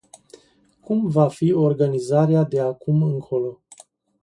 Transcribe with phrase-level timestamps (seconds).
[0.81, 3.61] Cum va fi organizarea de acum încolo?